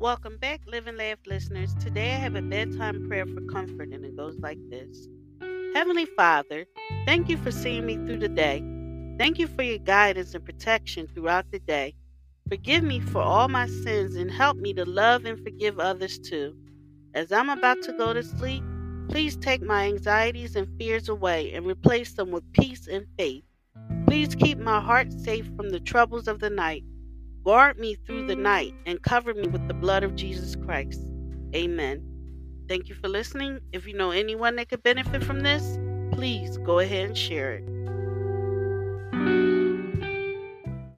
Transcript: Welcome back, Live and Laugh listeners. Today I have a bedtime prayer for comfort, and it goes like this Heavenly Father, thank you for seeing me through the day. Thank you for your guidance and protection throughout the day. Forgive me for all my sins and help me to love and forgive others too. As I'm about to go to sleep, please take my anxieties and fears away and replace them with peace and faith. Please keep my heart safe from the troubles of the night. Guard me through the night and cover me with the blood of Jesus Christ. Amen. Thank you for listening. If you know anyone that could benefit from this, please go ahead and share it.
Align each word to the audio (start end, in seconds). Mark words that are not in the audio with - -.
Welcome 0.00 0.38
back, 0.38 0.62
Live 0.66 0.86
and 0.86 0.96
Laugh 0.96 1.18
listeners. 1.26 1.74
Today 1.74 2.12
I 2.12 2.14
have 2.14 2.34
a 2.34 2.40
bedtime 2.40 3.06
prayer 3.06 3.26
for 3.26 3.42
comfort, 3.52 3.90
and 3.90 4.02
it 4.02 4.16
goes 4.16 4.38
like 4.38 4.56
this 4.70 5.06
Heavenly 5.74 6.06
Father, 6.06 6.64
thank 7.04 7.28
you 7.28 7.36
for 7.36 7.50
seeing 7.50 7.84
me 7.84 7.96
through 7.96 8.20
the 8.20 8.28
day. 8.30 8.64
Thank 9.18 9.38
you 9.38 9.46
for 9.46 9.62
your 9.62 9.76
guidance 9.76 10.34
and 10.34 10.42
protection 10.42 11.06
throughout 11.06 11.50
the 11.50 11.58
day. 11.58 11.94
Forgive 12.48 12.82
me 12.82 13.00
for 13.00 13.20
all 13.20 13.48
my 13.48 13.66
sins 13.66 14.16
and 14.16 14.30
help 14.30 14.56
me 14.56 14.72
to 14.72 14.86
love 14.86 15.26
and 15.26 15.38
forgive 15.44 15.78
others 15.78 16.18
too. 16.18 16.56
As 17.12 17.30
I'm 17.30 17.50
about 17.50 17.82
to 17.82 17.92
go 17.92 18.14
to 18.14 18.22
sleep, 18.22 18.64
please 19.10 19.36
take 19.36 19.60
my 19.60 19.84
anxieties 19.84 20.56
and 20.56 20.66
fears 20.78 21.10
away 21.10 21.52
and 21.52 21.66
replace 21.66 22.14
them 22.14 22.30
with 22.30 22.50
peace 22.54 22.88
and 22.88 23.04
faith. 23.18 23.44
Please 24.06 24.34
keep 24.34 24.56
my 24.56 24.80
heart 24.80 25.12
safe 25.12 25.50
from 25.58 25.68
the 25.68 25.80
troubles 25.80 26.26
of 26.26 26.40
the 26.40 26.48
night. 26.48 26.84
Guard 27.44 27.78
me 27.78 27.94
through 27.94 28.26
the 28.26 28.36
night 28.36 28.74
and 28.86 29.02
cover 29.02 29.32
me 29.32 29.48
with 29.48 29.66
the 29.66 29.74
blood 29.74 30.02
of 30.04 30.14
Jesus 30.14 30.56
Christ. 30.56 31.00
Amen. 31.54 32.04
Thank 32.68 32.88
you 32.88 32.94
for 32.94 33.08
listening. 33.08 33.60
If 33.72 33.86
you 33.86 33.94
know 33.94 34.10
anyone 34.10 34.56
that 34.56 34.68
could 34.68 34.82
benefit 34.82 35.24
from 35.24 35.40
this, 35.40 35.78
please 36.12 36.58
go 36.58 36.80
ahead 36.80 37.06
and 37.06 37.16
share 37.16 37.54
it. 37.54 37.64